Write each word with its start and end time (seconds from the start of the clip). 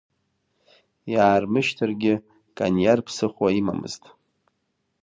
Иаармышьҭыргьы, 1.13 2.13
Кониар 2.57 2.99
ԥсыхәа 3.05 3.47
имамызт. 3.59 4.03